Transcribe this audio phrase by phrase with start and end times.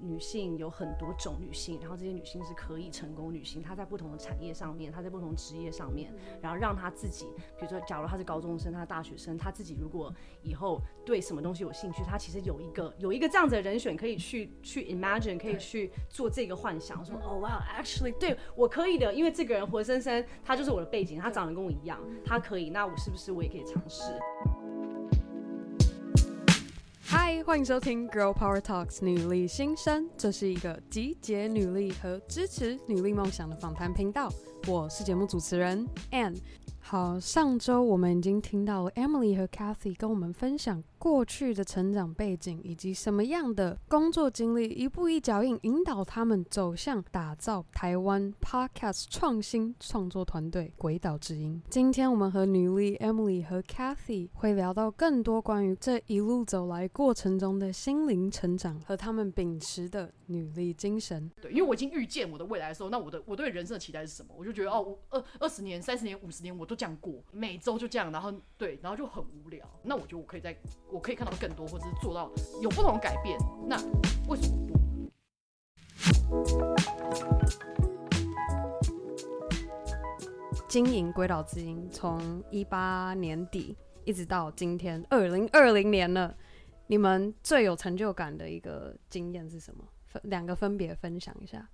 [0.00, 7.26] 女性有很多种女性，然后这些女性是可以成功女性，她在不同的产业上面，她在不同职业上面，然后让她自己，
[7.58, 24.12] 比如说，假如她是高中生，她是大学生，她自己如果以后对什么东西有兴趣，她其实有一个有一个这样子的人选可以去去 imagine，可以去做这个幻想，说哦，wow，actually，对我可以的，因为这个人活生生，他就是我的背景，他长得跟我一样，他可以，那我是不是我也可以尝试？
[27.10, 34.30] 嗨，欢迎收听《Girl Power Talks》女力新生，这是一个集结女力和支持女力梦想的访谈频道。
[34.66, 36.36] 我是节目主持人 Anne。
[36.78, 51.60] 好，上周我们已经听到了 Emily 和 Cathy 跟我们分享过去的成长背景，以及什么样的工作经历，一步一脚印引导他们走向打造台湾 Podcast 创新创作团队鬼岛之音。
[51.68, 61.30] 今天我们和女力 Emily 和 Cathy 会聊到更多关于这一路走来过程中的心灵成长和他们秉持的女力精神。
[61.42, 64.34] 对，因为我已经预见我的未来的时候，那我的我对人生的期待是什么？
[64.34, 66.78] 我就觉得哦，二二十年、三十年、五十年，我都。
[66.78, 69.68] 这样过，每周就这样，然后对，然后就很无聊。
[69.82, 70.56] 那我觉得我可以在，
[70.90, 72.30] 我可以看到更多，或者是做到
[72.62, 73.38] 有不同的改变。
[73.66, 73.76] 那
[74.28, 74.78] 为什么不？
[80.68, 86.34] 经营归岛之音从一八年底一直到今天二零二零年了，
[86.86, 89.84] 你们最有成就感的一个经验是什么？
[90.06, 91.68] 分两个分别分享一下。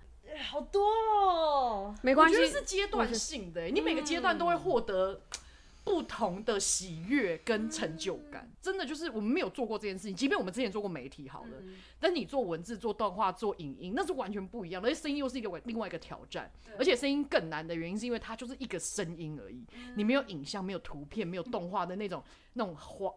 [0.50, 5.20] 好多哦，没关系，是阶段性的，你每个阶段都会获得
[5.84, 8.50] 不同的喜悦跟成就感。
[8.60, 11.62] 真的就是我们没有做过这件事情，即便我们之前做过媒体好了，
[12.00, 14.88] 但你做文字、做动画、做影音，那是完全不一样的。
[14.88, 22.22] 而且声音又是一个另外一个挑战，而且声音更难的原因是因为它就是一个声音而已，你没有影像、没有图片、没有动画的那种
[22.54, 23.12] 那种夸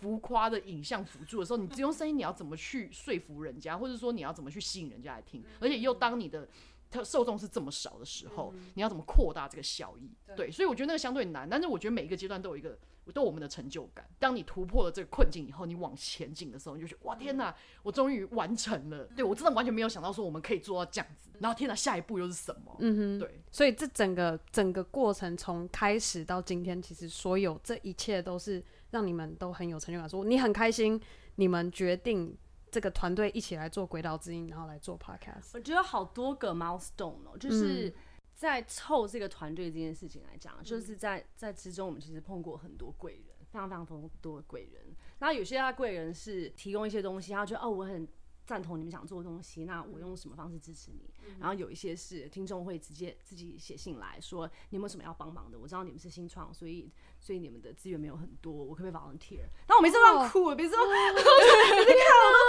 [0.00, 5.44] 浮夸的影像辅助的时候，你只用声音，你要怎么去说服人家，或者说你要怎么去吸引人家来听？
[5.60, 6.48] 而且又当你的
[6.90, 10.10] 它受众是这么少的时候，你要怎么扩大这个效益？
[10.36, 12.78] 对，所以我觉得那个相对难，但是我觉得每一个阶段都有一个。
[13.12, 14.08] 都有我们的成就感。
[14.20, 17.52] 当你突破了这个困境以后，你往前进的时候，你就觉得哇天哪，
[17.82, 19.04] 我终于完成了。
[19.16, 21.28] 对，我真的完全没有想到说我们可以做到这样子。
[21.40, 22.76] 然后天哪，下一步又是什么？
[22.78, 23.42] 嗯哼，对。
[23.50, 30.08] 所以这整个整个过程从开始到今天，其实所有这一切都是让你们都很有成就感。
[30.08, 31.00] 说你很开心，
[31.34, 32.36] 你们决定
[32.70, 35.50] 这个团队一起来做鬼岛之音，然后来做 podcast。
[35.54, 37.88] 我觉得好多个 milestone 哦，就是。
[37.88, 37.92] 嗯
[38.40, 44.82] 在凑这个团队这件事情来讲，就是在在之中，我们其实碰过很多贵人，非常非常多多贵人。
[45.18, 48.08] 那有些他贵人是提供一些东西，他觉得哦，我很
[48.50, 51.08] 赞同你们想做的东西，那我用什么方式支持你？
[51.38, 55.56] 然后有一些是听众会直接自己写信来说，你有没有什么要帮忙的？
[55.56, 56.90] 我知道你们是新创，所以
[57.20, 59.44] 所以你们的资源没有很多，我可不可以 volunteer？
[59.68, 62.42] 但我每次都要哭，每次都， 每次看我都，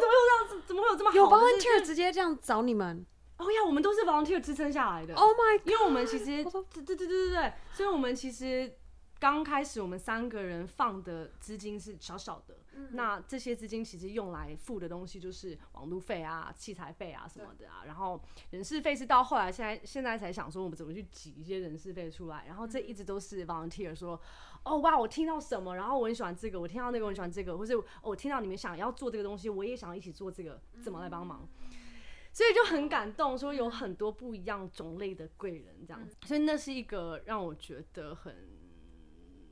[0.00, 0.62] 怎么会这样？
[0.66, 1.16] 怎么会有这么好？
[1.18, 3.04] 有 volunteer 直接这样找你们？
[3.36, 5.14] 哦呀，我们都是 volunteer 支撑下来的。
[5.14, 5.68] Oh my god！
[5.68, 8.74] 因为我们其实，对对对对对对，所以我们其实
[9.20, 24.18] 刚开始我们三个人放的资金是小小的，嗯、那这些资金其实用来付的东西就是网路费啊、器材费啊什么的啊，然后人事费是到后来现在现在才想说我们怎么去挤一些人事费出来，然后这一直都是 volunteer 说，
[24.64, 31.46] 哦哇，我听到什么，然后我很喜欢这个，我听到那个我很喜欢这个，或者我听到你们想要做这个东西，我也想要一起做这个，怎么来帮忙？
[32.32, 38.34] 所以就很感动，说有很多不一样种类的贵人这样子，所以那是一个让我觉得很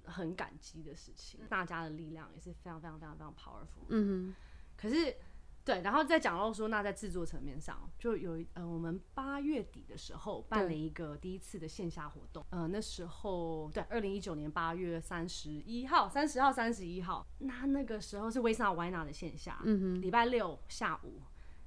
[0.08, 1.40] 很感激的事情。
[1.48, 3.86] 大家的力量也是非常非常非常非常 powerful。
[3.88, 4.34] 嗯哼。
[4.76, 5.16] 可是，
[5.64, 12.44] 对，然后再讲到说，那在制作层面上，就有呃，我们八月底的时候办了一个第一次的线下活动。
[12.50, 21.20] 呃，那时候对，二零一九年八月三十一号、三十号、三十一号，那那个时候是 Waste Not Why Not 的线下，嗯哼，礼拜六下午。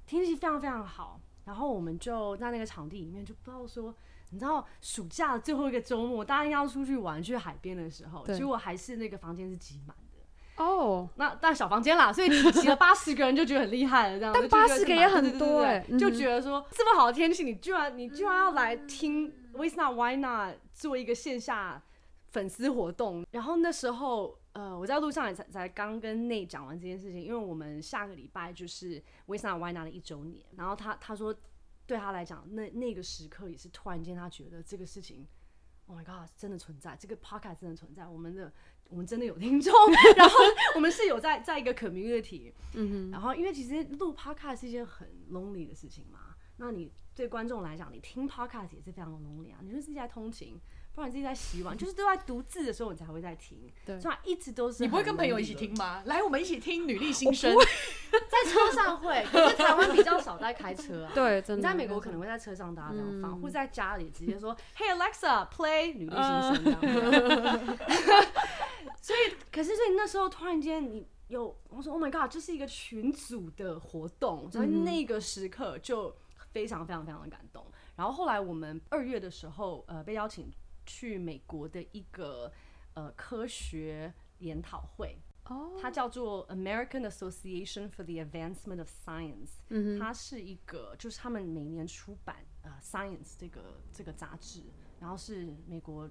[0.04, 3.94] 天气非常非常好，然后我们就在那个场地里面，就不知道说，
[4.32, 11.08] 你知道暑假的最后一个周末，大家要出去玩去海边的时候，结果还是那个房间是挤满的哦。
[11.16, 14.34] 那但小房间啦，所以挤了八十个人就觉得很厉害了，这样。
[14.34, 21.82] 但八十个也很多哎，就觉得说这么好的天气，你居然你居然要来听 Waste Not Why Not 做一个线下
[22.30, 24.38] 粉丝活动，然后那时候。
[24.54, 31.34] 呃，我在路上也才才刚跟内讲完这件事情，因为我们下个礼拜就是 Waste Not Why Not 的一周年，然后他他说
[31.86, 35.26] 对他来讲，那那个时刻也是突然间他觉得这个事情
[35.86, 38.52] ，Oh my God，真的存在，这个 Podcast 真的存在，我们的
[38.88, 39.72] 我们真的有听众，
[40.16, 40.36] 然后
[40.74, 46.34] 我们是有在在一个 community，嗯哼，然后因为其实录 Podcast 是一件很 lonely 的事情嘛。
[46.58, 49.58] 那你对观众来讲，你听 podcast 也是非常的 lonely 啊。
[49.62, 50.60] 你说自己在通勤，
[50.94, 53.58] 不然自己在洗碗， 就是都在独自的时候，你才会在听。
[53.84, 54.82] 对，所以一直都是。
[54.82, 56.02] 你不会跟朋友一起听吗？
[56.06, 57.54] 来，我们一起听女力新生。
[58.12, 61.12] 在车上会，可是台湾比较少在开车啊。
[61.14, 61.56] 对，真的。
[61.56, 66.22] 你在美国可能会在车上大家这样放，或者在家里直接说：“Hey Alexa，play 女力新
[66.54, 66.80] 生。”这样。
[69.00, 71.06] 所以，可是所以那时候突然间你。
[71.28, 76.14] 有我说 Oh my God，这是一个群组的活动，在那个时刻就
[76.50, 77.64] 非常非常非常的感动。
[77.96, 80.52] 然后后来我们二月的时候，呃，被邀请
[80.86, 82.52] 去美国的一个
[82.94, 94.62] 呃科学研讨会，哦，它叫做 American Association for the Advancement of Science，它是一个就是他们每年出版呃 Science 这个这个杂志，
[95.00, 96.08] 然后是美国。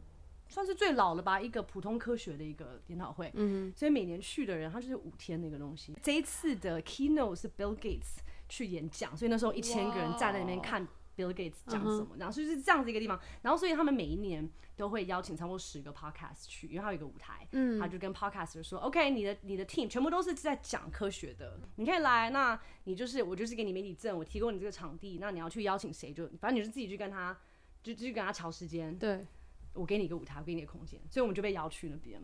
[0.49, 5.95] 算是最老了吧，一个普通科学的一个研讨会，嗯，所以每年去的人，他就是五天那个东西。
[6.03, 8.17] 这一次的 keynote 是 Bill Gates
[8.49, 10.85] 去演讲，所以那时候一千个人站在那边看
[11.21, 13.19] Bill Gates 讲什么.然后所以就是这样子一个地方。
[13.41, 27.37] 然后所以他们每一年都会邀请差不多十个 podcast 去，因为他有一个舞台，嗯，他就跟 podcaster 说，OK，你的你的 team 全部都是在讲科学的，你可以来，那你就是我就是给你媒体证，我提供你这个场地，那你要去邀请谁就反正你就自己去跟他，
[27.83, 29.25] 就就去跟他调时间，对。
[29.73, 32.21] 我给你一个舞台，我给你一个空间，所以我们就被邀去那边。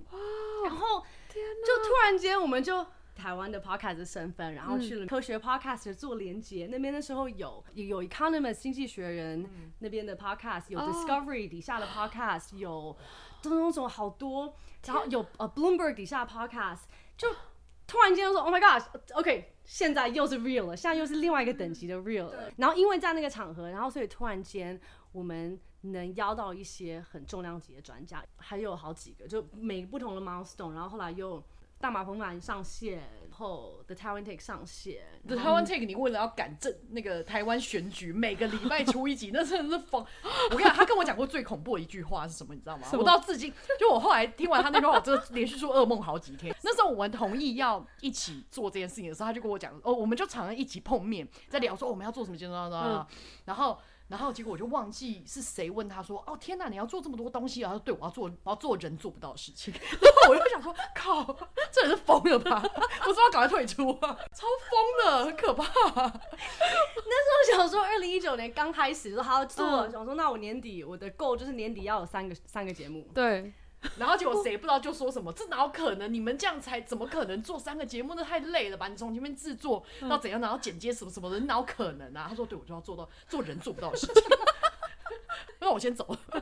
[0.66, 2.86] 然后就突然间，我们就
[3.18, 6.68] 台湾的 podcast 的身份，然后去了科学 podcast 做连接。
[6.72, 9.46] 那边的时候有有 Economist 经济学人
[9.80, 12.96] 那边的 podcast，有 Discovery 底下的 podcast，有
[13.42, 14.54] 种种种好多，
[14.86, 16.82] 然后有呃 Bloomberg 底下的 podcast，
[17.18, 17.28] 就
[17.88, 22.52] 突然间说 Oh my God，OK，现在又是 real 了，现在又是另外一个等级的 real 了。
[22.58, 24.80] 然后因为在那个场合，然后所以突然间
[25.12, 25.60] 我们。
[25.82, 31.42] 能邀到一些很重量级的专家，还有好几个，就每个不同的 milestone，然后后来又
[31.80, 32.98] 大马鹏版上线，
[33.30, 40.04] 然后 The Taiwan Take 上线，The Taiwan Take 你为了要赶正那个台湾选举，每个礼拜出一集，那真的是疯。
[40.50, 42.88] 我跟你讲，他跟我讲过最恐怖的一句话是什么，你知道吗？
[42.98, 46.56] 我到至今，就我后来听完他那句话，我真的连续做噩梦好几天。
[46.64, 53.08] 那时候我们同意要一起做这件事情的时候，他就跟我讲，哦，我们就常常一起碰面，在聊说我们要做什么，什么，
[53.46, 53.78] 然后。
[54.08, 59.74] 然后结果我就忘记是谁问他说：“哦天哪，你要做这么多东西啊？”他说：“对，我要做，我要做人做不到的事情。
[60.02, 61.24] ”然后我就想说：“靠，
[61.72, 62.62] 这人是疯了吧？
[62.64, 65.64] 我说要赶快退出啊，超疯的，很可怕。”
[67.10, 73.08] 那时候想说，二零一九年刚开始说他要做，嗯，想说那我年底我的 goal 就是年底要有三个三个节目。
[73.14, 73.54] 对。
[73.98, 76.12] 然后结果谁不知道就说什么，这哪有可能？
[76.12, 78.14] 你们这样才怎么可能做三个节目？
[78.16, 78.88] 那太累了吧？
[78.88, 82.26] 你从前面制作到怎样，然后剪接什么什么的，哪有可能啊？
[82.30, 84.16] 他说：“对，我就要做到做人做不到的事情。
[85.60, 86.20] ”那我先走了。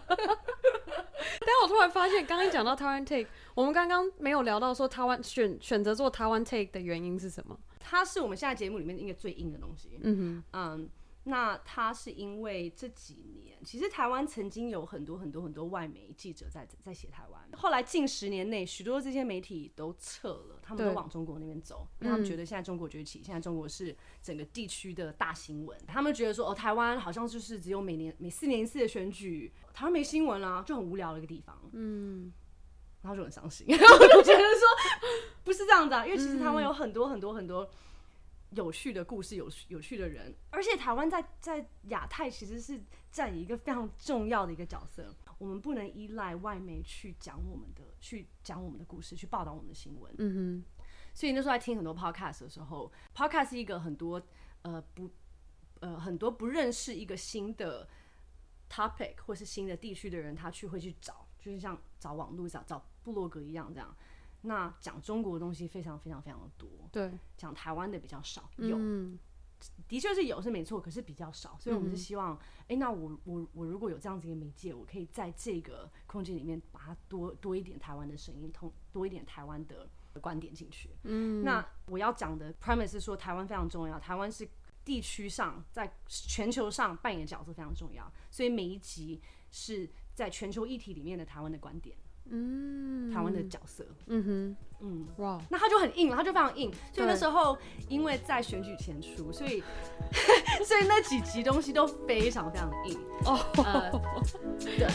[1.47, 7.57] 但我突然发现，刚刚讲到台湾 Take，我们刚刚没有聊到说台湾选选择做台湾 Take 的原因是什么？
[7.79, 9.99] 它是我们现在节目里面一个最硬的东西。
[10.01, 10.89] 嗯哼，嗯。
[11.27, 32.31] 那他是因为这几年，其实台湾曾经有很多很多很多外媒记者在在写台湾，后来近十年内，许多这些媒体都撤了，他们都往中国那边走，因为他们觉得现在中国崛起，现在中国是整个地区的大新闻，他们觉得说哦，台湾好像就是只有每年每四年一次的选举，台湾没新闻啦，就很无聊的一个地方，嗯，
[33.01, 34.61] 然后就很伤心， 然后就觉得说
[35.43, 37.67] 不是这样的啊，因为其实台湾有很多很多很多。
[38.51, 42.81] 有趣的故事，有有趣的人，而且台湾在在亚太其实是
[43.11, 45.13] 占一个非常重要的一个角色。
[45.37, 50.13] 我们不能依赖外媒去讲我们的，去讲我们的故事，去报道我们的新闻。
[50.17, 50.81] 嗯哼。
[51.13, 54.21] 所以那时候在听很多 podcast 的时候，podcast 是一个很多
[54.63, 55.09] 呃不
[55.79, 57.87] 呃很多不认识一个新的
[58.69, 63.95] topic 或是新的地区的人，他去会去找，就是像找网络找找部落格一样这样。
[64.45, 69.19] 那讲中国的东西非常非常非常的多，对，讲台湾的比较少，有，嗯、
[69.87, 79.89] 的确是有是没错，可是比较少，所以我们是希望，哎、嗯欸，那我我我如果有这样子一个媒介，我可以在这个空间里面把它多多一点台湾的声音，通多一点台湾的
[80.21, 80.89] 观点进去。
[81.03, 84.47] 嗯，那我要讲的 premise 是说台湾非常重要，台湾是
[84.83, 89.21] 地区上在全球上扮演的角色非常重要，所以每一集
[89.51, 91.97] 是在全球议题里面的台湾的观点。
[92.29, 99.63] 嗯，台湾的角色，嗯哼，嗯，哇，那他就很硬了，他就非常硬，所以那时候因为在选举前出，所以
[100.65, 102.99] 所以那几集东西都非常非常硬。
[103.25, 103.91] 哦、呃，
[104.59, 104.87] 对。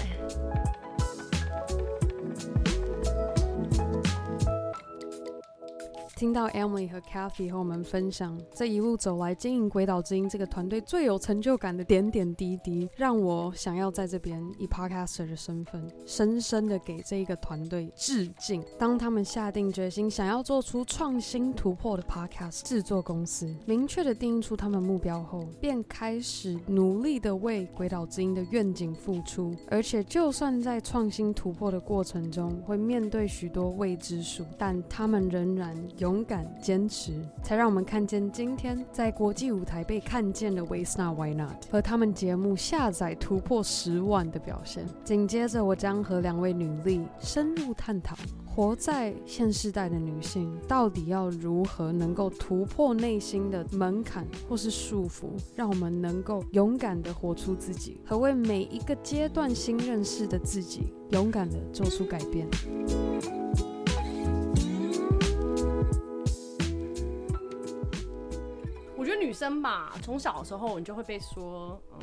[6.21, 18.63] 听到 Emily 和 Kathy 和我们分享这一路走来经营鬼岛之音这个团队最有成就感的点点滴滴，让我想要在这边以 Podcaster 的身份，深深的给这一个团队致敬。
[18.79, 29.57] 当他们下定决心想要做出创新突破的 Podcast 制作公司，明确的定义出他们目标后，便开始努力的为鬼岛之音的愿景付出。
[29.71, 44.85] 而且，就算在创新突破的过程中，会面对许多未知数，但他们仍然有勇敢坚持，才让我们看见今天在国际舞台被看见的 Waste Not Why Not 和他们节目下载突破十万的表现。
[45.05, 62.49] 紧接着，我将和两位女力深入探讨，活在现世代的女性到底要如何能够突破内心的门槛或是束缚，让我们能够勇敢地活出自己，和为每一个阶段新认识的自己勇敢地做出改变。
[69.31, 72.01] 女生吧，从小的时候你就会被说，嗯，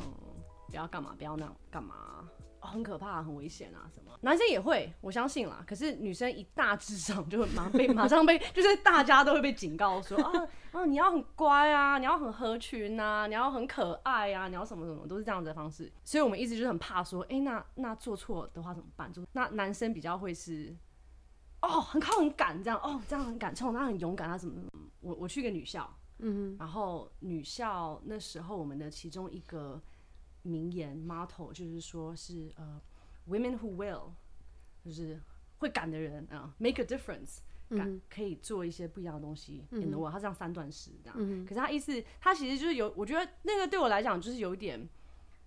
[0.70, 2.26] 不要干嘛，不要那样干嘛，
[2.62, 4.10] 哦，很可怕，很危险啊，什么？
[4.22, 5.62] 男生也会，我相信啦。
[5.66, 15.92] 可是女生一大致上就会马上被 马上被，就是大家都会被警告说啊 啊，你要很乖啊，你要很合群啊，你要很可爱啊，你要什么什么，都是这样子的方式。
[16.02, 19.12] 所以我们一直就是很怕说，哎、欸，那那做错的话怎么办？
[19.12, 20.74] 就那男生比较会是，
[21.60, 24.70] 哦，很靠很敢这样，哦，这样很敢冲，他很勇敢，他怎么怎么？
[25.00, 25.94] 我我去个女校。
[26.18, 29.80] 嗯，然后女校那时候我们的其中一个
[30.42, 32.80] 名言 motto 就是说是呃
[33.28, 34.10] ，women who will，
[34.84, 35.20] 就是
[35.58, 37.38] 会敢的人啊，make a difference，
[37.70, 39.64] 敢可以做一些不一样的东西。
[39.70, 41.16] in the world，他这样三段式这样。
[41.18, 44.88] 嗯，可是他意思，他其实就是有，我觉得那个对我来讲就是有一点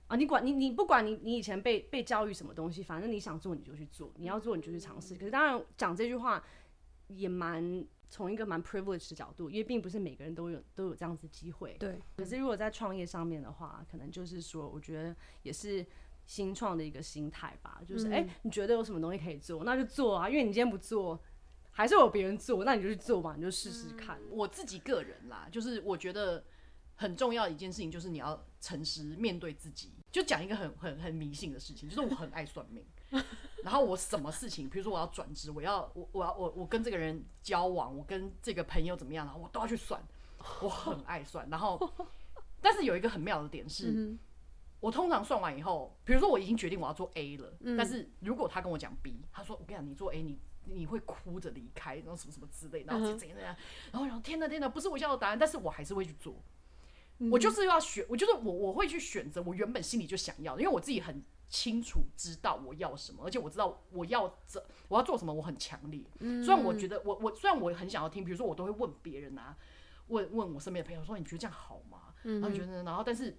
[0.08, 5.16] 啊，你管你你不管你你以前被被教育什么东西，反正你想做你就去做，你要做你就去尝试。
[5.16, 6.44] 可是当然讲这句话
[7.08, 7.86] 也蛮。
[8.12, 11.77] 从一个蛮 privileged 的角度，因为并不是每个人都有都有这样子机会。
[11.80, 11.98] 对。
[12.18, 15.84] 可是如果在创业上面的话，可能就是说，我觉得也是
[16.25, 17.82] 新创的一个心态吧。
[17.88, 20.30] 就是，哎、嗯欸，你觉得有什么东西可以做，那就做啊。
[20.30, 21.18] 因为你今天不做，
[21.72, 24.27] 还是有别人做，那你就去做吧，你就试试看、嗯。
[24.30, 26.44] 我自己个人啦，就是我觉得
[26.96, 29.94] 很重要的一件事情，就是你要诚实面对自己。
[30.12, 32.86] 就讲一个很很很迷信的事情，就是我很爱算命。
[33.63, 40.01] 然后我什么事情，比如说我要转职，我要我我要我我跟这个人交往，我跟这个朋友怎么样，然后我都要去算，
[40.62, 41.48] 我很爱算。
[41.50, 41.80] 然后，
[42.60, 44.20] 但是有一个很妙的点是，嗯、
[44.80, 53.56] 我通常算完以后，比如说我已经决定我要做 A 了，嗯、但是如果他跟我讲 B，他说我跟你讲，你做 A，你你会哭着离开，然后什么什么之类，然后怎样怎样，
[53.91, 56.36] 然后然后天哪天哪，不是我想要的答案，但是我还是会去做。
[57.20, 61.24] 嗯、我就是要选，我就是我我会去选择我原本心里就想要的，因为我自己很。
[61.51, 66.01] 清楚知道我要什么，而且我知道我要这我要做什么，我很强烈。
[66.20, 69.58] 虽然我觉得我我虽然我很想要听，比如说我都会问别人啊，
[70.08, 72.15] 问问我身边的朋友说，你觉得这样好吗？
[72.24, 73.38] 然后觉得，然后但是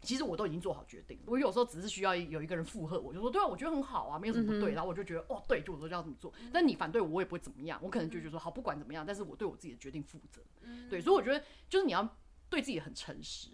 [0.00, 1.18] 其实我都已经做好决定。
[1.26, 4.72] 我有时候只是需要有一个人附和我，就说对啊，我觉得很好啊，没有什么不对。
[4.72, 6.32] 然后我就觉得哦，对，就我说要这么做。
[6.52, 7.80] 但你反对我，我也不会怎么样。
[7.82, 10.40] 我可能就觉得说好，不管怎么样，但是我对我自己的决定负责。
[10.88, 12.16] 对，所以我觉得就是你要
[12.48, 13.50] 对自己很诚实。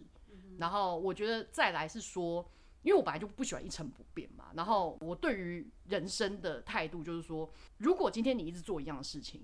[0.59, 2.47] 然后我觉得再来是说。
[2.83, 9.43] 因为我本来就不喜欢一成不变嘛，然后我对于人生的态度就是说，如果今天你一直做一样的事情，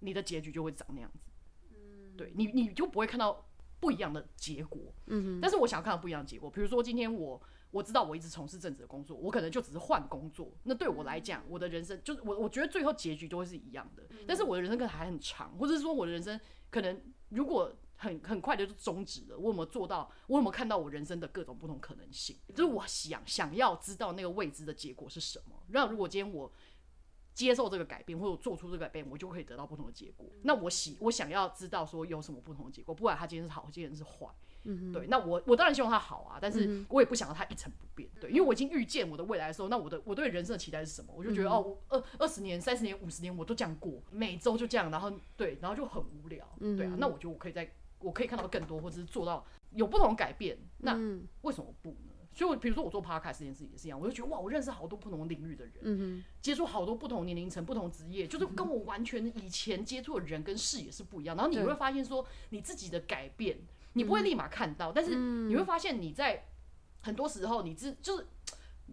[0.00, 1.30] 你的结局就会长那样子，
[1.74, 3.46] 嗯，对你你就不会看到
[3.78, 16.98] 不一样的结果，嗯哼，但是我想要看到不一样的结果，比如说今天我我知道我一直从事正职的工作，我可能就只是换工作，那对我来讲，我的人生就是我我觉得最后结局都会是一样的，但是我的人生可能还很长，或者是说我的人生可能
[17.28, 17.76] 如果。
[18.00, 19.36] 很很快的就终止了。
[19.36, 20.10] 我有没有做到？
[20.26, 22.34] 我有没有看到我人生的各种不同可能性？
[22.48, 25.62] 就是我想想要知道那个未知的结果是什么。
[25.68, 26.50] 那如果今天我
[27.34, 30.26] 接受这个改变，或者做出这个改变，我就可以得到不同的结果。
[30.44, 34.26] 那我喜我想要知道说有什么不同的结果，不管他今天是好，今天是坏。
[34.64, 35.06] 嗯，对。
[35.06, 38.08] 那我我当然希望他好啊，但是我也不想要他一成不变。
[38.18, 41.12] 对，因为我已经预见我的未来的时候，那我的我对人生的期待是什么？
[41.14, 46.46] 我就觉得哦，二二十年、三十年、五十年我都这样过，每周就这样，然后对，然后就很无聊。
[46.58, 47.70] 对啊，那我觉得我可以在。
[48.00, 50.94] 我可以看到更多，或者是做到有不同改变，那
[51.42, 52.12] 为什么不呢？
[52.32, 61.36] 所以，我比如说我做 podcast 这件事情也是一样，我就觉得哇，我认识好多不同领域的人，嗯、接触好多不同年龄层、不同职业，就是跟我完全以前接触的人跟视野是不一样。
[61.36, 63.58] 然后你会发现说，你自己的改变，
[63.94, 66.46] 你不会立马看到，但是你会发现你在
[67.02, 68.26] 很多时候，你自就是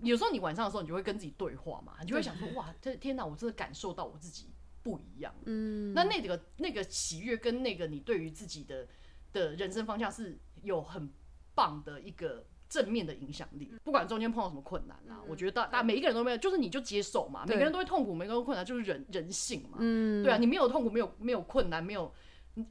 [0.01, 4.47] 有时候你晚上的时候，你就会跟自己对话嘛，你就会想说哇，这天哪，我真的感受到我自己。
[4.87, 8.87] 不一样，嗯，那那个那个喜悦跟那个你对于自己的
[9.33, 11.09] 的人生方向是有很
[11.53, 13.73] 棒的一个正面的影响力。
[13.83, 19.79] 不管中间碰到什么困难啦，嗯、我觉得大大每一个人都没有，就是你就接受嘛，每个人都会痛苦，每个人都困难，就是人人性嘛。
[19.81, 22.09] 嗯，对啊，你没有痛苦，没有没有困难，没有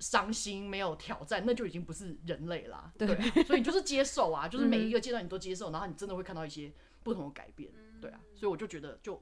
[0.01, 2.91] 伤心，没有挑战，那就已经不是人类啦。
[2.97, 7.71] 对，对，所以你就是接受啊，就是每一个阶段你都接受，然后你真的会看到一些不同的改变。
[8.01, 9.21] 对啊，所以我就觉得就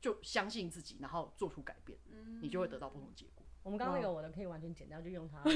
[0.00, 1.98] 就相信自己，然后做出改变，
[2.40, 3.44] 你就会得到不同的结果。
[3.62, 5.42] 我们刚刚那个我的可以完全剪掉，就用它。
[5.44, 5.52] 为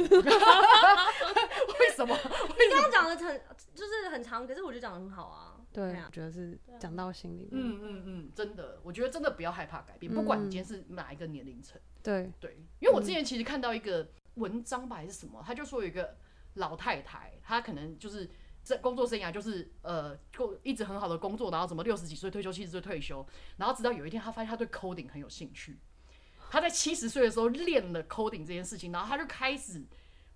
[1.96, 2.14] 什么？
[2.14, 3.40] 你刚刚讲的很
[3.74, 5.58] 就是很长，可是我觉得讲的很好啊。
[5.72, 7.52] 对，我觉得是讲到心里面。
[7.52, 11.80] 嗯嗯嗯，真的，我觉得真的不要害怕改变，不管你今天是哪一个年龄层。
[12.02, 16.16] 对对，因为我之前其实看到一个文章吧，还是什么，他就说有一个
[16.54, 18.30] 老太太，她可能就是
[18.64, 20.18] 这工作生涯就是呃，
[20.62, 23.24] 一直很好的工作，然后什么六十几岁退休，七十岁退休，
[23.58, 25.78] 然后直到有一天，他发现他对 coding 很有兴趣。
[26.50, 29.84] 他在七十岁的时候练了 coding 这件事情，然后他就开始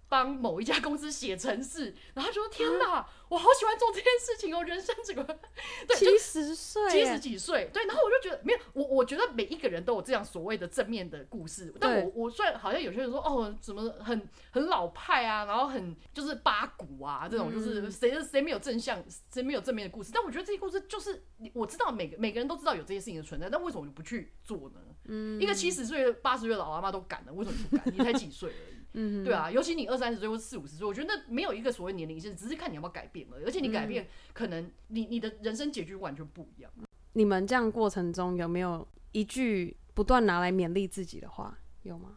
[0.09, 4.63] 帮某一家公司写程式， 然后说：“天哪，我好喜欢做这件事情哦！
[4.65, 5.23] 人生这个
[5.87, 21.23] 对七十岁，七十几岁，对。”然后我就觉得没有我，我觉得每一个人都有这样所谓的正面的故事，但我我虽然好像有些人说哦，怎么很很老派啊，然后很就是八股啊这种，就是谁谁没有正向，谁没有正面的故事，但我觉得这些故事就是
[21.53, 24.81] 我知道每个每个人都知道有这些事情的存在，但为什么我就不去做呢？
[25.11, 27.95] 嗯，一个七十岁、八十岁的老阿妈都敢了，为什么你不敢？
[27.95, 28.78] 你才几岁而已。
[28.95, 33.37] 嗯，对啊，尤其你二三十岁或四五十岁，我觉得那没有一个所谓年龄线，只是看你要不要改变了。
[33.45, 36.71] 而且你改变，嗯、可能你你的人生结局完全不一样。
[37.13, 41.59] 你们这样过程中有没有一句不断拿来勉励自己的话？
[41.83, 42.17] 有吗？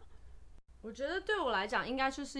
[0.80, 2.38] 我觉得对我来讲，应该就是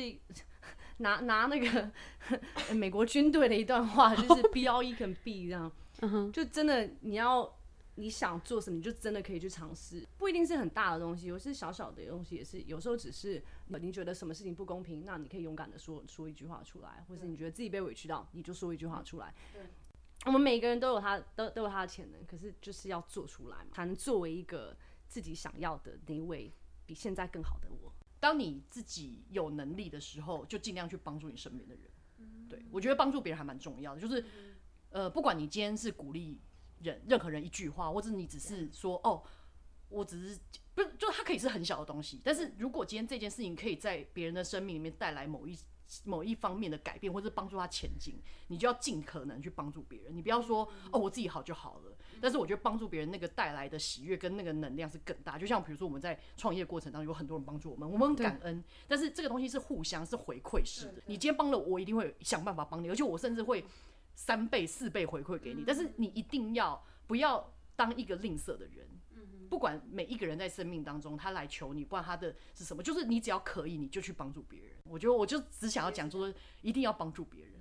[0.99, 1.91] 拿拿那个
[2.75, 5.71] 美国军队的一段话，就是 “be all you can be” 这样。
[6.01, 7.55] 嗯哼，就真的你要。
[7.97, 12.63] 你想做什么，你就真的可以去尝试，不一定是很大的东西，有些小小的东西也是。
[12.63, 13.41] 有时候只是
[13.79, 19.35] 你觉得什么事情不公平，那你可以勇敢的说说一句话出来，或是你觉得自己被委屈到，你就说一句话出来。
[19.53, 19.63] 对，
[20.27, 24.77] 我们每个人都有他都都有他的潜能，可是就是要做出来嘛，才能作为一个
[25.09, 26.53] 自己想要的那一位
[26.87, 27.93] 比现在更好的我。
[28.21, 31.91] 当你自己有能力的时候，就尽量去帮助你身边的人。
[32.49, 34.25] 对，我觉得帮助别人还蛮重要的，就是
[34.91, 36.41] 呃，不管你今天是鼓励。
[36.83, 39.23] 人任何人一句话，或者你只是说哦，
[39.89, 40.37] 我只是
[40.75, 42.21] 不是，就它可以是很小的东西。
[42.25, 45.59] 但是如果今天这件事情可以在别人的生命里面带来某一
[46.05, 50.17] 某一方面的改变，或者帮助他前进，你就要尽可能去帮助别人。
[50.17, 51.97] 你不要说哦，我自己好就好了。
[52.21, 55.37] 但是我觉得帮助别人那个带来的喜悦跟那个能量是更大。
[55.37, 58.63] 就像比如说我们在创业过程当中有很多人帮助我们，我们很感恩。
[58.89, 61.03] 但是这个东西是互相是回馈式的。
[61.07, 63.65] 你今天帮了我我，一定会想办法帮你，而且我甚至会。
[64.15, 68.87] 三倍、四倍回馈给你，但是你一定要不要当一个吝啬的人。
[69.53, 74.71] 不管每一个人在生命当中，他来求你，不管他的是什么，就是你只要可以，你就去帮助别人。
[74.85, 77.53] 我觉得我就只想要讲，说一定要帮助别人。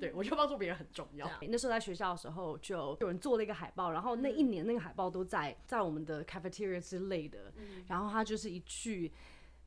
[0.00, 1.30] 对，我觉得帮助别人很重要。
[1.42, 7.52] 那时候在学校的时候，就有人做了一个海报，然后那一年那个海报都在在我们的 cafeteria 之类的，
[7.88, 9.12] 然后它就是一句，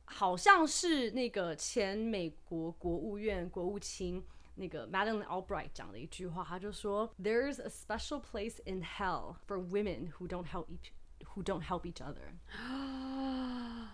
[0.06, 4.24] 好像是那个前美国国务院国务卿。
[4.60, 10.90] 那个 Madeleine Albright 讲的一句话，他就说：“There's a special place in hell for women who don't help each
[11.38, 12.34] who don't help each other。”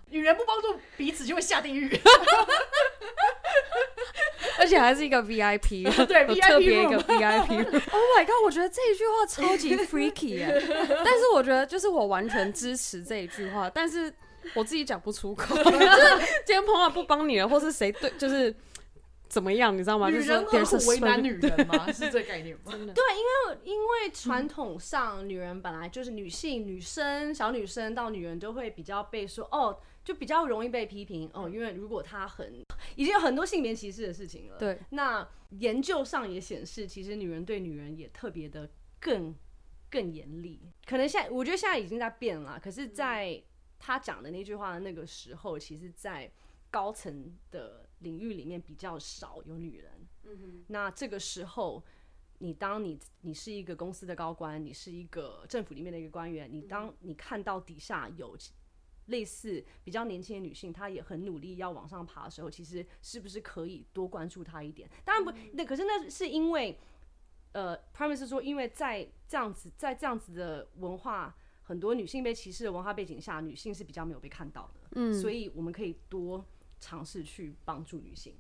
[0.10, 1.90] 女人不帮助彼此就会下地狱，
[4.60, 7.50] 而且还是一个 VIP，对， 特别一个 VIP。
[7.92, 8.44] Oh my god！
[8.46, 10.64] 我觉得这一句话超级 freaky 耶，
[11.04, 14.14] 但是我觉得就是我完全支持这一句话，但是
[14.54, 15.80] 我自己讲不出口，就是
[16.46, 18.56] 今天碰到不帮你了，或是谁对，就是。
[19.34, 19.74] 怎么样？
[19.74, 20.12] 你知道吗？
[20.12, 21.86] 女人何苦为难女人吗？
[21.92, 22.72] 是这概念吗？
[22.72, 31.50] 对，因为因为传统上女人本来就是女性，女生小女生到女人都会比较被说哦，就比较容易被批评哦。
[31.50, 32.64] 因为如果她很
[32.96, 34.78] 已经有很多性别歧视的事情了，对。
[34.92, 38.70] 那研究上也显示，其实女人对女人也特别的
[39.00, 39.34] 更
[39.90, 40.62] 更严厉。
[40.86, 43.42] 可能现在我觉得现在已经在变了，可是在
[43.80, 46.32] 他讲的那句话的那个时候，其实，在
[46.70, 47.83] 高层的。
[48.04, 49.92] 领域里面比较少有女人，
[50.26, 51.84] 嗯哼，那这个时候，
[52.40, 58.38] 你当你你是一个公司的高官，你是一个政府里面的一个官员，你当你看到底下有
[59.08, 64.90] 类似比较年轻的女性，她也很努力要往上爬的时候，其实是不是可以多关注她一点？
[65.04, 66.78] 当然不，那可是那是因为，
[67.54, 76.46] 呃，premise 是说，因为在这样子在这样子的文化，很多女性被歧视的文化背景下，女性是比较没有被看到的，嗯，所以我们可以多。
[76.84, 78.36] 尝试去帮助女性，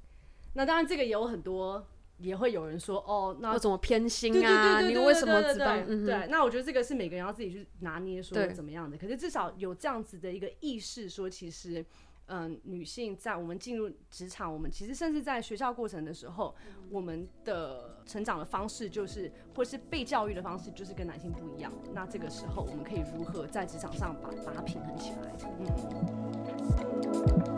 [0.53, 4.81] 那当然这个也有很多，也会有人说哦，那怎么偏心啊？
[4.81, 5.85] 你为什么只帮？
[6.05, 8.97] 对，那我觉得这个是每个人要自己去拿捏，说怎么样的。
[8.97, 11.79] 可是至少有这样子的一个意识，说其实
[12.25, 21.71] 嗯、呃，女性在我们进入职场，我们其实甚至在学校过程的时候，嗯、我们的成长的方式就是，或是被教育的方式就是跟男性不一样。
[21.93, 25.33] 那这个时候，我们可以如何在职场上把把它平衡起来？
[27.47, 27.52] 嗯。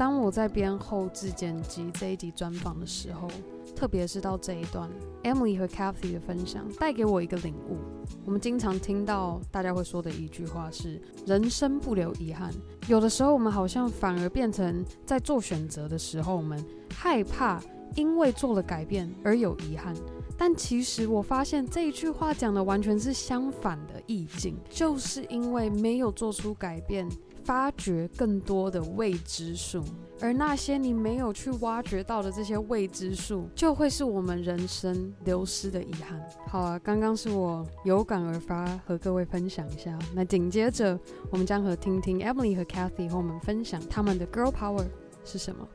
[0.00, 3.28] 当我在编后制剪辑这一集专访的时候，
[3.76, 4.88] 特别是到这一段
[5.24, 7.76] ，Emily 和 Cathy 的分享带给我一个领悟。
[8.24, 12.50] 我们经常听到大家会说的一句话是“人生不留遗憾”。
[12.88, 17.62] 有的时候，我们好像反而变成在做选择的时候，我们害怕
[17.94, 19.94] 因为做了改变而有遗憾。
[20.34, 27.06] 但其实我发现这一句话讲的完全是相反的意境，就是因为没有做出改变。
[27.50, 29.82] 发掘更多的未知数，
[30.20, 36.22] 而那些你没有去挖掘到的这些未知数，就会是我们人生流失的遗憾。
[36.46, 39.98] 好啊，刚刚是我有感而发，和各位分享一下。
[40.14, 40.96] 那紧接着，
[41.28, 44.86] 我们将和听听 Emily 和 Kathy 和我们分享他们的 Girl Power
[45.24, 45.68] 是什么。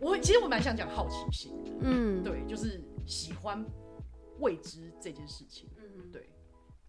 [0.00, 3.64] 我其实我蛮想讲好奇心的，嗯，对，就是喜欢。
[4.40, 6.30] 未知这件事情，嗯，对，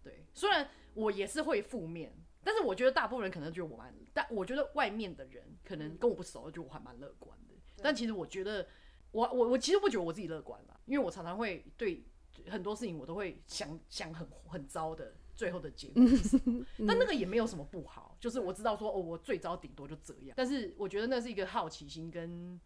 [0.02, 2.12] 对，虽然我也是会负面，
[2.42, 7.54] 但是我觉得大部分人可能觉得我蛮，但我觉得外面的人可能跟我不熟，就我还蛮乐观的。
[7.82, 8.66] 但其实我觉得，
[9.10, 12.04] 我我我其实不觉得我自己乐观啦，因为我常常会对
[12.48, 16.02] 很多事情我都会想想很很糟的最后的结果，
[16.86, 20.34] 但那个也没有什么不好，就是我知道说哦，我最糟顶多就这样。
[20.36, 22.60] 但是我觉得那是一个好奇心跟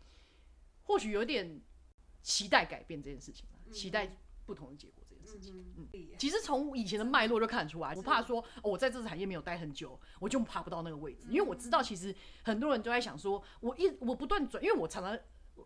[0.83, 1.61] 或许有点
[2.23, 4.17] 期待改变这件事情，期待。
[4.47, 15.19] 不同的结果这件事情，嗯，其实从以前的脉络就看得出来，不怕说，哦，我在这个产业没有待很久，我就爬不到那个位置，因为我知道其实很多人都在想说，我一我不断转，因为我常常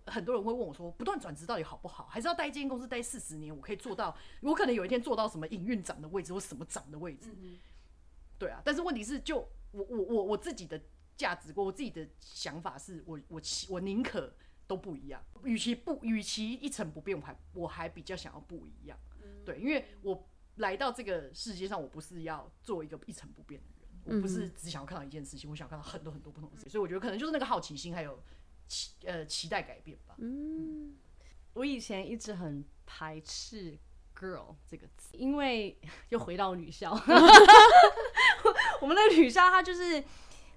[0.06, 2.06] 很多人会问我说，不断转职到底好不好？
[2.06, 7.28] 还是要待一间公司待四十年，我可以做到，我可能有一天做到什么营运长的位置或什么长的位置，
[8.38, 9.36] 对啊，但是问题是，就
[9.72, 10.80] 我我我我自己的
[11.18, 14.32] 价值观，我自己的想法是我我我宁可。
[14.70, 20.28] 都不一样，与其不，与其一成不变，我还我还比较想要不一样，嗯、对，因为我
[20.58, 28.22] 来到这个世界上，我不是要做一个一成不变的人，嗯、我不是只想要看到一件事情，我想要看到很多很多不同的事情，所以我觉得可能就是那个好奇心，还有
[28.68, 30.14] 期呃期待改变吧。
[30.18, 30.96] 嗯，
[31.54, 33.76] 我以前一直很排斥
[34.16, 35.76] “girl” 这个词，因为
[36.10, 36.92] 又回到女校，
[38.80, 40.04] 我们的女校它就是。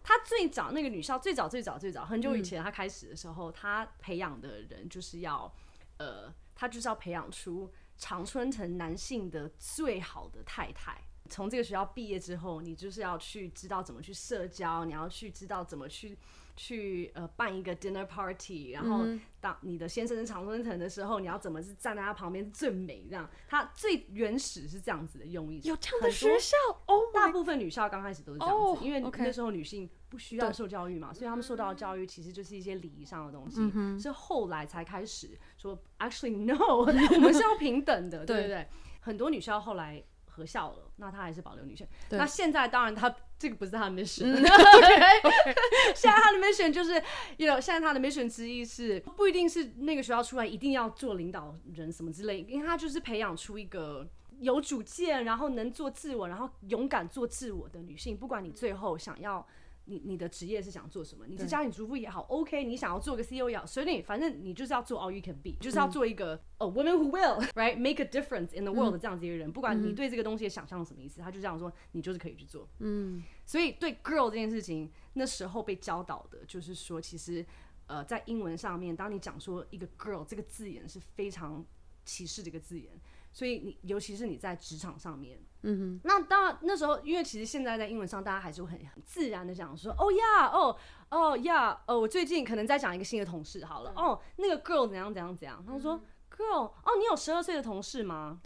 [0.04, 5.52] 他最早那个女校最早最早最早很久以前，他开始的时候，他、嗯、培养的人就是要，
[5.98, 11.02] 呃，他就是要培养出常春藤男性的最好的太太。
[11.30, 16.18] 从这个学校毕业之后，你就是要去知道怎么去社交，你要去知道怎么去。
[16.56, 19.06] 去呃办一个 dinner party，然后
[19.40, 23.30] 当你的先生是常春藤的时候，你要怎么是站在他旁边最美这样？
[23.48, 25.60] 他最原始是这样子的用意。
[25.64, 26.56] 有这样的学校
[26.88, 33.60] 哦，大部分女校刚开始都是这样子，因为那时候女性不需要受教育嘛，所以他们受到的教育其实就是一些礼仪上的东西，
[34.00, 38.68] 是后来才开始说 actually no， 我们是要平等的， 对不对？
[39.02, 40.04] 很多女校后来。
[40.36, 41.88] 合校了，那他还是保留女性。
[42.10, 44.34] 那现在当然他这个不是他的 mission。
[45.96, 46.94] 现在他的 mission 就是
[47.38, 54.08] ，you know，现在他的 mission 之一是不一定是那个学校出来一定要做领导人什么之类，因为他就是培养出一个
[54.40, 58.18] 有主见，然后能做自我，然后勇敢做自我的女性。
[58.18, 59.46] 不管你最后想要。
[59.86, 61.26] 你你的职业是想做什么？
[61.28, 68.74] 你是家庭主妇也好，OK，你想要做个 CEO 也好，随你，反正你就是要做 all you can be，就是要做一个、嗯、a woman who will right make a difference in the
[68.74, 69.50] world 的这样子一个人。
[69.50, 72.68] 嗯、不管你对这个东西的想象是什么意思，他就这样说，你就是可以去做。
[72.80, 77.46] 嗯，所以对 girl 这件事情，那时候被教导的就是说，其实
[77.88, 81.66] 呃，在英文上面，当你讲说一个 girl 这个字眼是非常
[82.06, 82.90] 歧视的一个字眼。
[83.34, 90.78] 所以你，尤其是你在职场上面，嗯哼，那当然那时候，因为其实现在在英文上，大家还是会很很自然的讲说，哦呀，哦，
[91.10, 98.40] 哦呀，哦，我最近可能在讲一个新的同事，好了，哦，那个 girl 怎样怎样怎样，他说 girl，哦，你有十二岁的同事吗？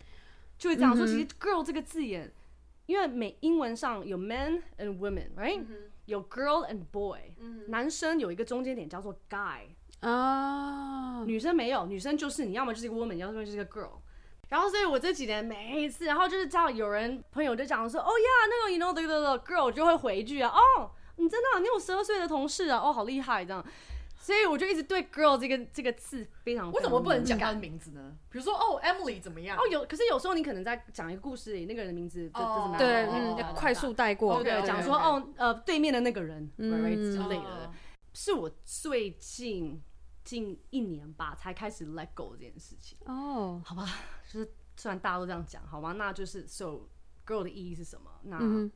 [0.58, 2.34] 就会这样说，其实 girl 这个字眼，
[2.86, 5.65] 因为美英文上有 men and women，right？
[6.06, 7.19] 有 girl and boy，
[7.67, 9.63] 男生有一个中间点叫做 guy
[10.00, 14.00] 啊，女生没有，女生就是你要么就是一个 woman，要么就是一个 girl。
[14.50, 23.65] 然后，所以我这几年每一次，然后就是这样，有人朋友就讲说，哦呀，那个 you know the the girl 就会回一句啊，哦，你真的、啊，你有十二岁的同事啊，哦，好厉害这样。
[24.19, 28.13] 所以我就一直对 girl 这个这个字非常，我怎么不能讲他的名字呢？
[28.30, 29.58] 比如说，哦，Emily 怎么样？
[29.58, 32.78] 哦，有，可是有时候你可能在讲一个故事里，那个人的名字就怎么样？
[32.78, 37.71] 对，嗯，快速带过，对，讲说哦，呃，对面的那个人，嗯之类的。
[38.13, 39.80] 是我最近
[40.28, 42.98] 近一年吧，才开始 let go 这件事情。
[43.06, 43.88] 哦，好吧。
[44.30, 45.94] 就是虽然大家都这样讲，好吗？
[45.94, 46.82] 那就是 so
[47.26, 48.12] girl 的意义是什么？
[48.24, 48.70] 那、嗯、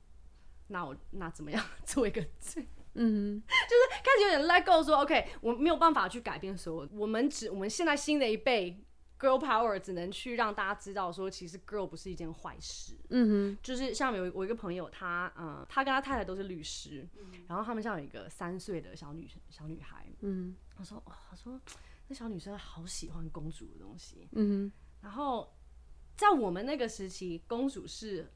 [0.68, 2.66] 那我那怎么样 做一个最？
[2.94, 8.82] 嗯， 就是开始有点 let go，说 OK，我没有办法去改变所有，我们只我们现在新的一辈
[9.22, 12.98] girl power 只能去让大家知道说，其实 girl 不是一件坏事。
[13.10, 21.62] 嗯哼，就是像有我一个朋友，他嗯，他跟他太太都是律师，嗯、然后他们像有一个三岁的小女小女孩，嗯，他说哇，他说
[22.08, 25.54] 那小女生好喜欢公主的东西，嗯哼，然后
[26.18, 28.32] 在我们那个时期，公主是。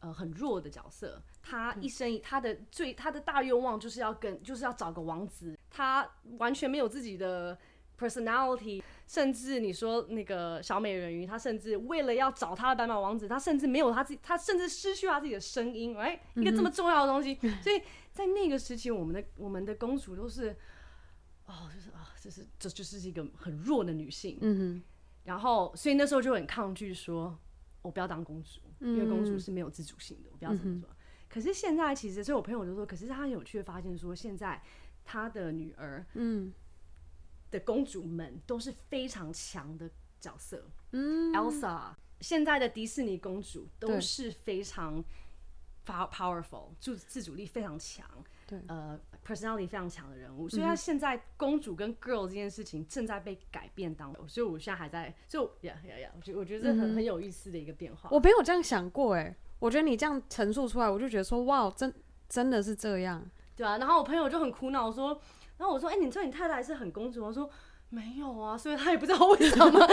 [0.00, 7.58] 呃，很弱的角色，她一生她的最她的大愿望就是要跟就是要找个王子，她完全没有自己的
[7.98, 17.82] personality，甚至你说那个小美人鱼，她甚至为了要找她的白马王子，她甚至没有她自己，她甚至失去她自己的声音，哎，一个这么重要的东西， 所以
[18.12, 20.56] 在那个时期，我们的我们的公主都是，
[21.46, 24.82] 哦，就是啊，这是这就是一个很弱的女性，嗯哼，
[25.24, 27.38] 然后所以那时候就很抗拒说，
[27.82, 28.60] 我不要当公主。
[28.80, 30.88] 因为公主是没有自主性的，我不要这么做。
[31.28, 34.62] 可是现在其实，所以我朋友就说，可是他很有趣的发现说，现在
[35.04, 36.52] 他的女儿，嗯，
[37.50, 40.70] 的公主们都是非常强的角色。
[40.92, 45.04] 嗯，Elsa，现在的迪士尼公主都是非常
[45.86, 48.06] powerful，自自主力非常强。
[48.46, 58.08] 对，呃，personality 非常强的人物，所以他现在公主跟 girl 这件事情正在被改变当中，所以我现在还在，就呀呀呀，我觉我觉得这很很有意思的一个变化。
[58.10, 61.92] 我没有这样想过哎，我觉得你这样陈述出来，我就觉得说哇，真
[62.26, 63.22] 真的是这样，
[63.54, 63.76] 对啊。
[63.76, 65.20] 然后我朋友就很苦恼，我说，
[65.58, 67.22] 然后我说，哎，你知道你太太是很公主？
[67.24, 67.48] 我说
[67.90, 69.88] 没有啊，所以他也不知道为什么 他们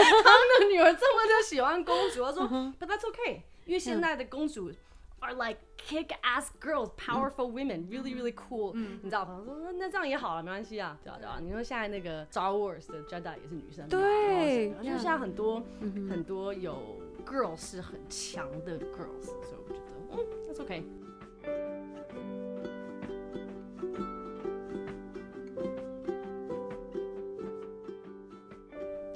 [0.60, 2.24] 的女儿这么的喜欢公主。
[2.24, 4.72] 他说，But that's okay，因为现在的公主。
[5.18, 8.72] Are like kick-ass girls, powerful women, really, really cool。
[8.74, 9.42] 嗯，你知道吗？
[9.46, 11.16] 说那那这样也好了，没关系啊，对吧？
[11.18, 11.38] 对吧？
[11.42, 15.62] 你说现在那个 Star Wars 的 Jedi 也是女生，对，就现在很多
[16.10, 20.82] 很多有 girls 是很强的 girls，所以我觉得，嗯，That's okay。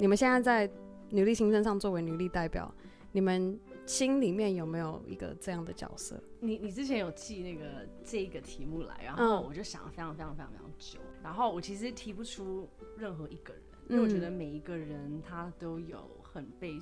[0.01, 0.73] 你们现在在
[1.11, 2.73] 女力新生上作为女力代表，
[3.11, 3.57] 你们。
[3.83, 6.21] 心里面有没有一个这样的角色？
[6.39, 16.79] 你你之前有寄那个这一个题目来，然后我就想了非常非常非常非常久，然后我其实提不出任何一个人，因为我觉得每一个人他都有很被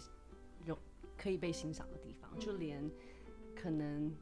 [0.65, 0.77] 有
[1.17, 2.87] 可以被欣赏的地方，就连
[3.55, 4.13] 可能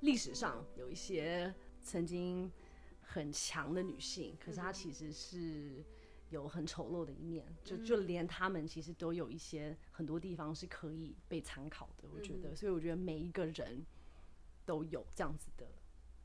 [0.00, 2.50] 历史上有一些曾经
[3.00, 5.82] 很强的女性，可是她其实是。
[6.32, 13.86] 有很丑陋的一面，就就连他们其实都有一些很多地方是可以被参考的，我觉得，所以我觉得每一个人
[14.66, 15.66] 都有这样子的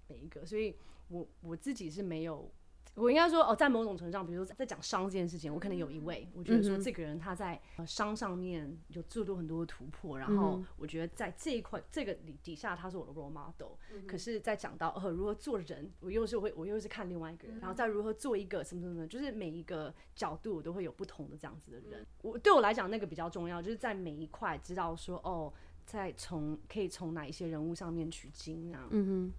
[0.08, 0.76] 每一个，所以
[1.10, 2.52] 我我自己是没有。
[2.98, 13.78] 我应该说哦，在某种程度上，比如说在讲商这件事情，我可能有一位，我觉得说这个人他在商上面有做多很多的突破，然后我觉得在这一块这个底底下他是我的 role model。
[14.08, 22.04] 可是，在讲到呃如何做人，我又是会我又是看另外一个人，然后再如何做一个什么什么就是每一个角度我都会有不同的这样子的人。
[22.24, 25.54] 我对我来讲那个比较重要，就是在每一块知道说哦，
[25.86, 28.88] 在从可以从哪一些人物上面取经啊。
[28.90, 29.34] 嗯哼。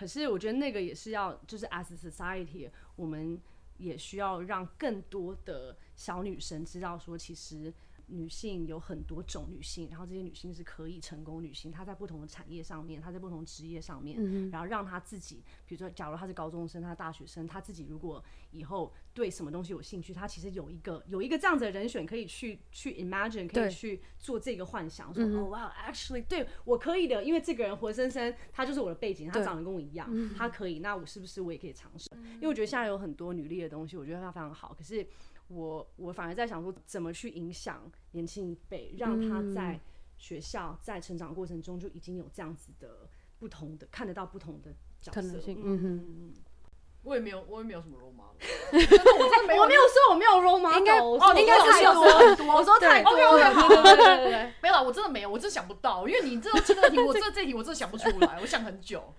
[0.00, 3.38] 可是我觉得那个也是要，就是 as a society，我们
[3.76, 7.70] 也需要让更多的小女生知道说，其实。
[8.10, 32.08] 女性有很多种女性，然后这些女性是可以成功女性，她在不同的产业上面，她在不同职业上面，嗯、然后让她自己，比如说，假如她是高中生，她是大学生，她自己如果以后对什么东西有兴趣，她其实有一个有一个这样子的人选可以去去 imagine，可以去做这个幻想，说哦哇、wow，actually 对我可以的，因为这个人活生生他就是我的背景，他长得跟我一样，他可以，那我是不是我也可以尝试？
[32.34, 35.06] 因为我觉得现在有很多女力的东西，我觉得它非常好，可是。
[35.52, 39.80] 我我反而在想说，怎么去影响年轻一辈，让他在
[40.16, 43.08] 学校在成长过程中就已经有这样子的
[43.38, 45.40] 不同的看得到不同的角色。
[45.48, 46.34] 嗯哼，
[47.02, 48.36] 我也没有，我也没有什么 role model。
[49.58, 52.46] 我没有说我没有 role model，应该哦，应该太多很多。
[52.54, 53.52] 我说太多了。
[53.68, 59.12] 对对对对，没有啦，我真的没有，我真的想不到，因为你这这个题，我这这题我真的想不出来，我想很久。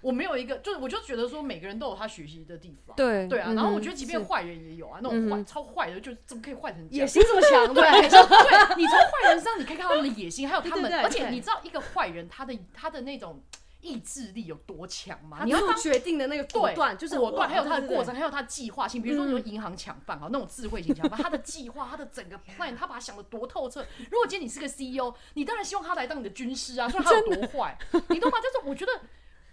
[0.00, 3.52] 我没有一个，就是我就觉得说每个人都有他学习的地方，对对啊。
[3.52, 6.88] 然后我觉得即便坏人也有啊，那种坏超坏的，就怎么可以坏成？
[6.90, 13.42] 野心这么强，对，对，你从坏人身上你可以看到他们的野心，还有他们， 而且你知道一个坏人他的他的那种
[13.82, 15.42] 意志力有多强吗？
[15.44, 19.02] 你要做决定的那个果断，就是果断，还有他的过程，还有他的计划性。
[19.02, 23.84] 比如说，你说银行抢饭啊，那种智慧型抢饭， 他的计划，他的整个 plan，他把他想的多透彻。
[24.10, 27.76] 如果今天你是个 CEO，你当然希望他来当你的军师啊， 说他有多坏，
[28.08, 28.38] 你懂吗？
[28.40, 28.92] 就是我觉得。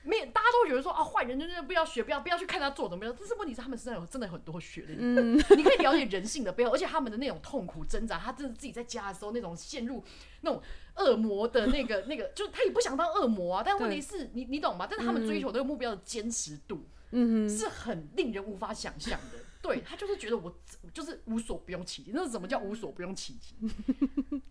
[0.07, 3.13] 没有，大家都会觉得说啊，坏人真的不要学，不要不要去看他做怎么样。
[3.17, 4.95] 但是问题是，他们身上有真的有很多血的。
[4.97, 10.01] 嗯， 你可以了解人性的背后，而且他们的那种痛苦挣扎，他真的自己在家的时候那种陷入
[10.41, 10.61] 那种
[10.95, 13.63] 恶魔的那个 那个，就是他也不想当恶魔啊。
[13.65, 14.87] 但问题是你你懂吗？
[14.89, 19.39] 但是他们追求这个目标的坚持度，嗯，是很令人无法想象的。
[19.61, 20.55] 对，他就是觉得我
[20.93, 23.55] 就是无所不用其极，那是什么叫无所不用其极？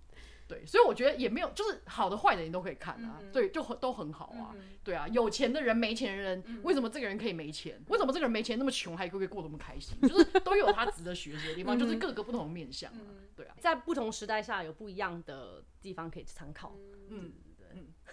[0.48, 7.82] 对，所以我觉得也没有，就是好的坏的你都可以看啊，嗯、对，就很都很好啊，嗯、对啊，有钱的人没钱的人，嗯、为什么这个人可以没钱？
[7.88, 9.98] 为什么这个人没钱那么穷还可以过得那么开心？
[10.02, 13.00] 就是都有他值得学习的地方，就是各个不同的面向啊，
[13.34, 16.76] 对啊，在不同时代下有不一样的地方可以参考。
[17.08, 17.66] 嗯，对。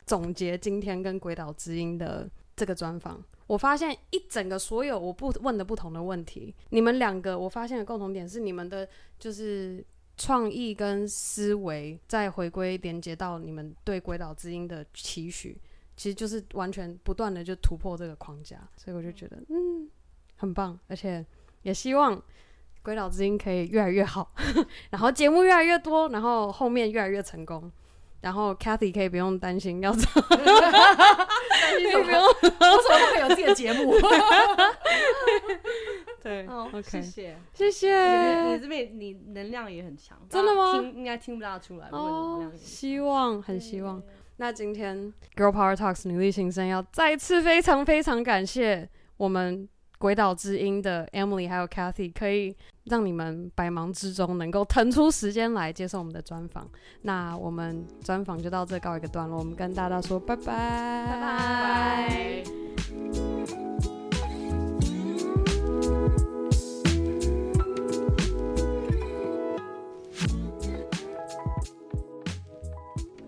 [0.04, 9.86] 总结今天跟鬼岛之音的这个专访，我发现一整个所有我不问的不同的问题，你们两个我发现的共同点是你们的，就是。
[10.17, 15.58] 创意跟思维再回归连接到你们对鬼岛之音的期许，
[15.97, 19.89] 其实就是完全不断的就突破这个框架，所以我就觉得嗯
[20.38, 21.26] 很棒，而且
[21.63, 22.21] 也希望
[22.84, 24.34] 鬼岛之音可以越来越好，
[24.91, 27.71] 然后节目越来越多，然后后面越来越成功，
[28.21, 30.39] 然后 Cathy 可以不用担心要走，担
[31.80, 32.04] 心什么？
[32.06, 33.93] 不用，我怎么会有自己的节目。
[36.24, 38.54] 对，哦，OK，谢谢，谢谢。
[38.54, 40.80] 你这边你能量也很强，真的吗？
[40.80, 41.90] 听应该听不大出来。
[41.92, 44.02] 哦，希望，很希望。
[44.38, 49.68] 那今天 Girl Power Talks 女力新生要再次非常非常感谢我们
[50.00, 52.56] 鬼岛之音的 Emily 还有 Cathy，可以
[52.86, 56.68] 让你们百忙之中能够腾出时间来接受我们的专访。
[57.04, 62.44] 那我们专访就到这告一个段落，我们跟大家说拜拜，拜拜。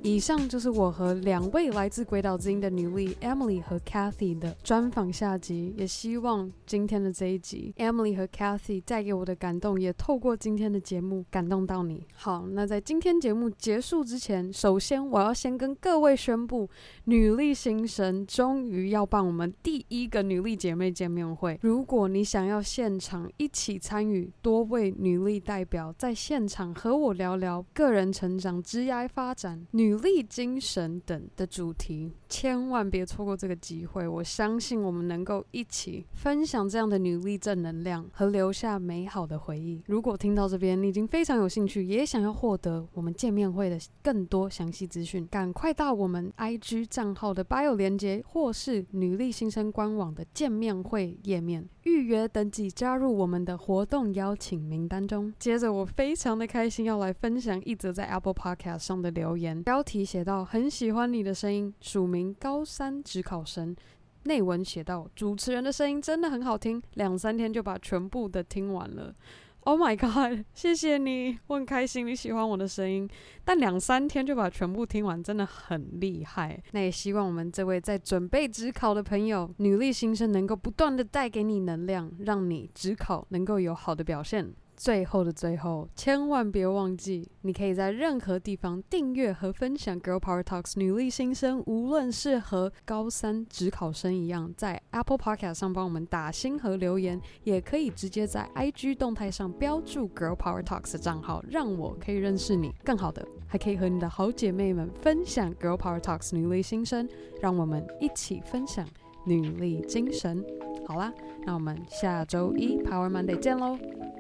[0.06, 12.06] 以上就是我和两位来自鬼岛之音的女力 Emily 和 Cathy 的专访下集，也希望今天的这一集 Emily 和 Cathy 带给我的感动，也透过今天的节目感动到你。
[12.14, 16.70] 好，那在今天节目结束之前，首先我要先跟各位宣布，
[17.06, 21.60] 女力新生终于要办我们第一个女力姐妹见面会。
[21.64, 29.95] 如果你想要现场一起参与，多位女力代表在现场和我聊聊个人成长、职业发展、女。
[29.96, 34.08] 努力精神等的主题，千万别错过这个机会。
[34.08, 39.82] 我相信我们能够一起分享这样的女力正能量和留下美好的回忆。
[39.88, 51.68] 如果听到这边你已经非常有兴趣，也想要获得我们见面会的更多详细资讯，赶快到我们 IG 账号的 bio 连接，或是女力新生官网的见面会页面。
[51.84, 55.32] 预约登记，加入我们的活动邀请名单中。
[55.38, 63.76] 接着，我非常的开心要来分享一则在 Apple Podcast 上的留言，标题写到很喜欢你的声音，署名高三指考生。
[64.24, 69.14] 内文写到主持人的声音真的很好听，两三天就把全部的听完了。
[69.62, 70.46] Oh my god！
[70.54, 73.10] 谢谢你，我很开心你喜欢我的声音。
[73.44, 76.62] 但两三天就把全部听完，真的很厉害。
[76.72, 84.54] 那也希望我们这位在准备指考的朋友，女力新生能够不断的带给你能量，让你指考能够有好的表现。
[84.76, 102.74] 最后的最后，千万别忘记，你可以在任何地方订阅和分享《Girl Power Talks》女力新生，无论是和高三职考生一样，在 Apple Podcast 上帮我们打星和留言，也可以直接在 IG 动态上标注 Girl Power Talks 的账号，让我可以认识你。
[102.84, 107.08] 更好的，还可以和你的好姐妹们分享 Girl Power Talks 女力新生，
[107.42, 108.86] 让我们一起分享
[109.26, 110.44] 努力精神，
[110.86, 111.14] 好啦，
[111.46, 113.78] 那我们下周一 power Monday 见喽，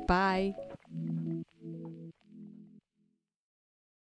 [0.07, 0.53] 拜。